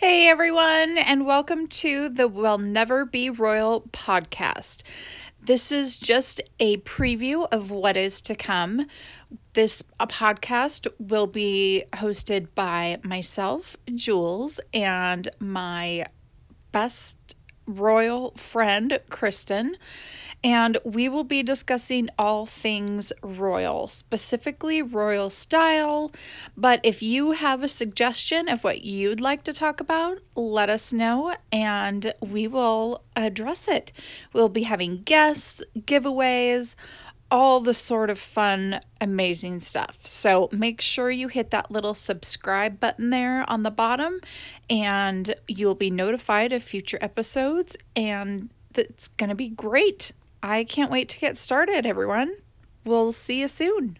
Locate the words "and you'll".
44.68-45.76